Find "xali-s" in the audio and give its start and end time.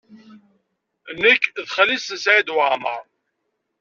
1.73-2.07